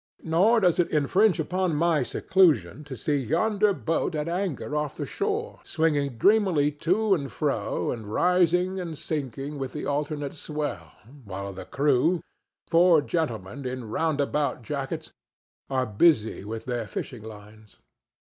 [0.23, 5.05] Nor does it infringe upon my seclusion to see yonder boat at anchor off the
[5.05, 10.91] shore swinging dreamily to and fro and rising and sinking with the alternate swell,
[11.23, 17.77] while the crew—four gentlemen in roundabout jackets—are busy with their fishing lines.